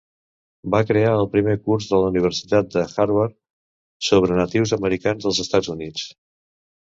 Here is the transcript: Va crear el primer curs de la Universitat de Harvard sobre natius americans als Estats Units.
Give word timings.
Va 0.75 0.77
crear 0.91 1.09
el 1.17 1.27
primer 1.33 1.53
curs 1.67 1.89
de 1.91 1.99
la 2.03 2.07
Universitat 2.13 2.71
de 2.77 2.85
Harvard 3.05 3.37
sobre 4.09 4.39
natius 4.41 4.75
americans 4.79 5.29
als 5.33 5.43
Estats 5.45 5.71
Units. 5.77 6.09